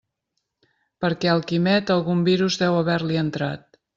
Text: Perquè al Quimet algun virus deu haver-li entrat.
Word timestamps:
Perquè 1.05 1.29
al 1.33 1.43
Quimet 1.51 1.93
algun 1.97 2.25
virus 2.31 2.57
deu 2.65 2.79
haver-li 2.81 3.23
entrat. 3.25 3.81